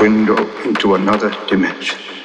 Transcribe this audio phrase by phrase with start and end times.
[0.00, 2.17] window into another dimension.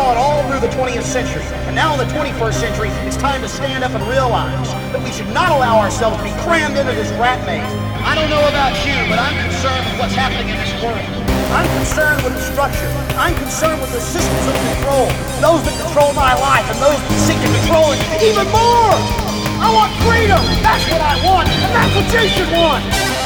[0.00, 1.44] Saw it all through the 20th century.
[1.68, 5.12] And now in the 21st century, it's time to stand up and realize that we
[5.12, 7.68] should not allow ourselves to be crammed into this rat maze.
[8.00, 11.04] I don't know about you, but I'm concerned with what's happening in this world.
[11.52, 12.88] I'm concerned with the structure.
[13.20, 15.04] I'm concerned with the systems of control.
[15.44, 18.96] Those that control my life and those that seek to control it even more.
[19.60, 20.40] I want freedom.
[20.64, 21.52] That's what I want.
[21.52, 23.19] And that's what you should want.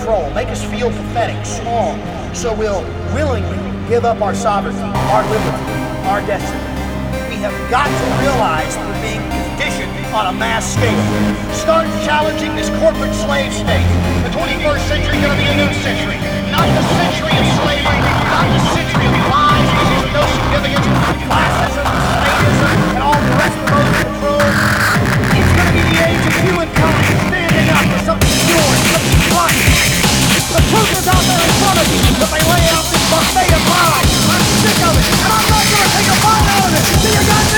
[0.00, 1.92] control, make us feel pathetic, small,
[2.34, 2.80] so we'll
[3.12, 4.80] willingly give up our sovereignty,
[5.12, 5.60] our liberty,
[6.08, 6.56] our destiny.
[7.28, 11.04] We have got to realize we're being conditioned on a mass scale.
[11.52, 13.84] Start challenging this corporate slave state.
[14.24, 16.16] The 21st century is going to be a new century,
[16.48, 20.86] not the century of slavery, not the century of lies, issues of no significance,
[21.28, 24.56] classism, slavism, and all the rest of those controls.
[25.36, 28.79] It's going to be the age of humankind standing up for something pure.
[30.50, 33.54] The truth is out there in front of you, but they lay out this buffet
[33.54, 34.10] of lies.
[34.34, 36.82] I'm sick of it, and I'm not gonna take a bite out of it.
[36.98, 37.49] See you guys.